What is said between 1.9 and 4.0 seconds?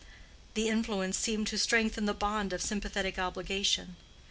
the bond of sympathetic obligation.